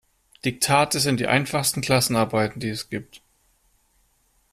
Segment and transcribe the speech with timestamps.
[0.43, 3.21] Diktate sind die einfachsten Klassenarbeiten, die es gibt.